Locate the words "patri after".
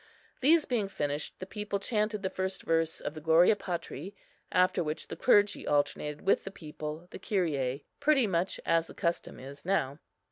3.55-4.83